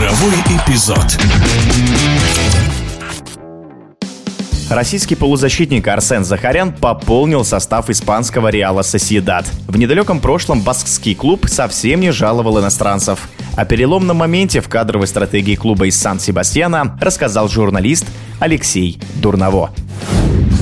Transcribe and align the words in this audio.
Игровой 0.00 0.32
эпизод. 0.46 1.18
Российский 4.70 5.14
полузащитник 5.14 5.86
Арсен 5.86 6.24
Захарян 6.24 6.72
пополнил 6.72 7.44
состав 7.44 7.90
испанского 7.90 8.48
Реала 8.48 8.80
Сосьедад. 8.80 9.46
В 9.68 9.76
недалеком 9.76 10.20
прошлом 10.20 10.62
баскский 10.62 11.14
клуб 11.14 11.46
совсем 11.48 12.00
не 12.00 12.12
жаловал 12.12 12.58
иностранцев. 12.60 13.28
О 13.56 13.66
переломном 13.66 14.16
моменте 14.16 14.62
в 14.62 14.70
кадровой 14.70 15.06
стратегии 15.06 15.54
клуба 15.54 15.86
из 15.86 16.00
Сан-Себастьяна 16.00 16.98
рассказал 17.02 17.50
журналист 17.50 18.06
Алексей 18.38 18.98
Дурново. 19.16 19.70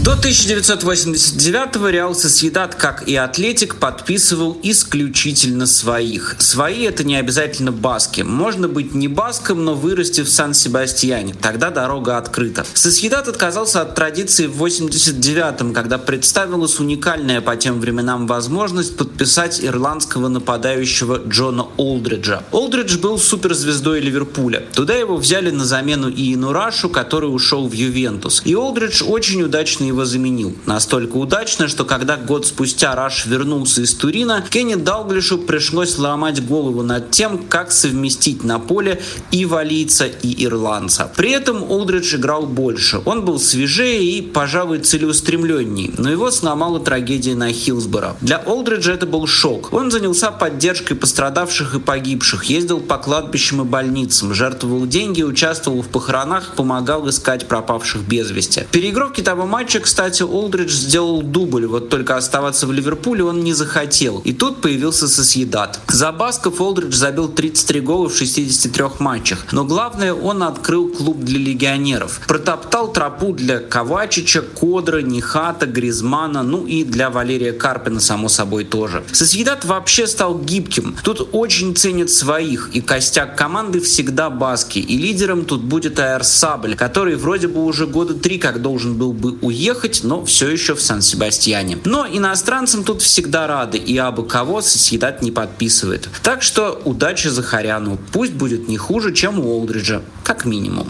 До 0.08 0.14
1989-го 0.14 1.88
Реал 1.90 2.14
Сосъедат, 2.14 2.74
как 2.74 3.06
и 3.06 3.14
Атлетик, 3.14 3.76
подписывал 3.76 4.58
исключительно 4.62 5.66
своих. 5.66 6.36
Свои— 6.38 6.84
это 6.86 7.04
не 7.04 7.16
обязательно 7.16 7.72
баски. 7.72 8.22
Можно 8.22 8.68
быть 8.68 8.94
не 8.94 9.06
баском, 9.06 9.66
но 9.66 9.74
вырасти 9.74 10.22
в 10.22 10.30
Сан-Себастьяне. 10.30 11.34
Тогда 11.34 11.68
дорога 11.68 12.16
открыта. 12.16 12.64
Сосъедат 12.72 13.28
отказался 13.28 13.82
от 13.82 13.94
традиции 13.94 14.46
в 14.46 14.64
89-м, 14.64 15.74
когда 15.74 15.98
представилась 15.98 16.80
уникальная 16.80 17.42
по 17.42 17.54
тем 17.56 17.78
временам 17.78 18.26
возможность 18.26 18.96
подписать 18.96 19.62
ирландского 19.62 20.28
нападающего 20.28 21.20
Джона 21.28 21.66
Олдриджа. 21.76 22.44
Олдридж 22.50 22.96
был 22.96 23.18
суперзвездой 23.18 24.00
Ливерпуля. 24.00 24.64
Туда 24.72 24.94
его 24.94 25.18
взяли 25.18 25.50
на 25.50 25.66
замену 25.66 26.10
Иену 26.10 26.54
Рашу, 26.54 26.88
который 26.88 27.26
ушел 27.26 27.68
в 27.68 27.72
Ювентус. 27.74 28.40
И 28.46 28.54
Олдридж 28.54 29.02
очень 29.06 29.42
удачно 29.42 29.84
его 29.84 29.97
его 29.98 30.04
заменил. 30.04 30.54
Настолько 30.66 31.16
удачно, 31.16 31.66
что 31.66 31.84
когда 31.84 32.16
год 32.16 32.46
спустя 32.46 32.94
Раш 32.94 33.26
вернулся 33.26 33.82
из 33.82 33.94
Турина, 33.94 34.44
Кенни 34.48 34.76
Далглишу 34.76 35.38
пришлось 35.38 35.98
ломать 35.98 36.46
голову 36.46 36.82
над 36.82 37.10
тем, 37.10 37.38
как 37.48 37.72
совместить 37.72 38.44
на 38.44 38.60
поле 38.60 39.02
и 39.32 39.44
валийца, 39.44 40.06
и 40.06 40.44
ирландца. 40.44 41.10
При 41.16 41.32
этом 41.32 41.68
Олдридж 41.68 42.14
играл 42.14 42.46
больше. 42.46 43.00
Он 43.04 43.24
был 43.24 43.40
свежее 43.40 44.04
и, 44.04 44.22
пожалуй, 44.22 44.78
целеустремленней, 44.78 45.92
но 45.98 46.10
его 46.10 46.30
сломала 46.30 46.78
трагедия 46.78 47.34
на 47.34 47.52
Хилсборо. 47.52 48.16
Для 48.20 48.38
Олдриджа 48.38 48.92
это 48.92 49.06
был 49.06 49.26
шок. 49.26 49.72
Он 49.72 49.90
занялся 49.90 50.30
поддержкой 50.30 50.94
пострадавших 50.94 51.74
и 51.74 51.80
погибших, 51.80 52.44
ездил 52.44 52.80
по 52.80 52.98
кладбищам 52.98 53.62
и 53.62 53.64
больницам, 53.64 54.32
жертвовал 54.32 54.86
деньги, 54.86 55.22
участвовал 55.22 55.82
в 55.82 55.88
похоронах, 55.88 56.54
помогал 56.54 57.08
искать 57.08 57.48
пропавших 57.48 58.02
без 58.02 58.30
вести. 58.30 58.66
Переигровки 58.70 59.22
того 59.22 59.46
матча, 59.46 59.77
кстати, 59.80 60.22
Олдридж 60.22 60.70
сделал 60.70 61.22
дубль, 61.22 61.66
вот 61.66 61.88
только 61.88 62.16
оставаться 62.16 62.66
в 62.66 62.72
Ливерпуле 62.72 63.24
он 63.24 63.42
не 63.42 63.52
захотел. 63.52 64.20
И 64.24 64.32
тут 64.32 64.60
появился 64.60 65.08
Сосъедат. 65.08 65.80
За 65.88 66.12
Басков 66.12 66.60
Олдридж 66.60 66.94
забил 66.94 67.28
33 67.28 67.80
гола 67.80 68.08
в 68.08 68.16
63 68.16 68.84
матчах. 68.98 69.46
Но 69.52 69.64
главное, 69.64 70.12
он 70.12 70.42
открыл 70.42 70.88
клуб 70.88 71.18
для 71.18 71.38
легионеров. 71.38 72.20
Протоптал 72.26 72.92
тропу 72.92 73.32
для 73.32 73.58
Ковачича, 73.60 74.42
Кодра, 74.42 75.00
Нихата, 75.02 75.66
Гризмана, 75.66 76.42
ну 76.42 76.66
и 76.66 76.84
для 76.84 77.10
Валерия 77.10 77.52
Карпина, 77.52 78.00
само 78.00 78.28
собой, 78.28 78.64
тоже. 78.64 79.04
Сосъедат 79.12 79.64
вообще 79.64 80.06
стал 80.06 80.38
гибким. 80.38 80.96
Тут 81.02 81.28
очень 81.32 81.74
ценят 81.74 82.10
своих, 82.10 82.70
и 82.72 82.80
костяк 82.80 83.36
команды 83.36 83.80
всегда 83.80 84.30
Баски. 84.30 84.78
И 84.78 84.96
лидером 84.98 85.44
тут 85.44 85.62
будет 85.62 85.98
Аэр 85.98 86.24
Сабль, 86.24 86.74
который 86.76 87.16
вроде 87.16 87.48
бы 87.48 87.64
уже 87.64 87.86
года 87.86 88.14
три 88.14 88.38
как 88.38 88.62
должен 88.62 88.94
был 88.94 89.12
бы 89.12 89.38
уехать, 89.40 89.67
уехать, 89.68 90.00
но 90.02 90.24
все 90.24 90.48
еще 90.48 90.74
в 90.74 90.80
Сан-Себастьяне. 90.80 91.78
Но 91.84 92.06
иностранцам 92.06 92.84
тут 92.84 93.02
всегда 93.02 93.46
рады, 93.46 93.78
и 93.78 93.96
абы 93.98 94.24
кого 94.24 94.62
съедать 94.62 95.22
не 95.22 95.30
подписывает. 95.30 96.08
Так 96.22 96.42
что 96.42 96.80
удачи 96.84 97.28
Захаряну. 97.28 97.98
Пусть 98.12 98.32
будет 98.32 98.68
не 98.68 98.78
хуже, 98.78 99.12
чем 99.12 99.38
у 99.38 99.48
Олдриджа, 99.48 100.00
как 100.22 100.44
минимум. 100.44 100.88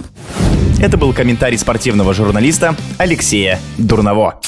Это 0.80 0.96
был 0.96 1.12
комментарий 1.12 1.58
спортивного 1.58 2.14
журналиста 2.14 2.76
Алексея 2.98 3.60
Дурново. 3.78 4.40